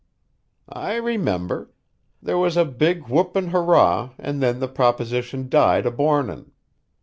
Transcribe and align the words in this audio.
"I 0.73 0.95
remember. 0.95 1.69
There 2.23 2.39
was 2.39 2.57
a 2.57 2.65
big 2.65 3.05
whoop 3.07 3.35
and 3.35 3.51
hurrah 3.51 4.13
and 4.17 4.41
then 4.41 4.59
the 4.59 4.67
proposition 4.67 5.47
died 5.47 5.85
abornin'. 5.85 6.51